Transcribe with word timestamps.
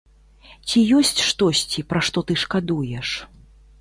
Ці 0.69 0.79
ёсць 0.99 1.21
штосьці, 1.29 1.85
пра 1.93 1.99
што 2.07 2.25
ты 2.33 2.39
шкадуеш? 2.45 3.17